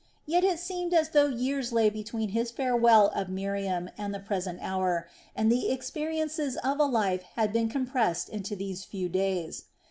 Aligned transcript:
Yet 0.25 0.43
it 0.43 0.57
seemed 0.57 0.95
as 0.95 1.09
though 1.11 1.27
years 1.27 1.71
lay 1.71 1.91
between 1.91 2.29
his 2.29 2.49
farewell 2.49 3.09
of 3.09 3.29
Miriam 3.29 3.87
and 3.99 4.11
the 4.15 4.19
present 4.19 4.57
hour, 4.59 5.07
and 5.35 5.51
the 5.51 5.69
experiences 5.69 6.57
of 6.63 6.79
a 6.79 6.85
life 6.85 7.21
had 7.35 7.53
been 7.53 7.69
compressed 7.69 8.27
into 8.27 8.55
these 8.55 8.83
few 8.83 9.09
days. 9.09 9.65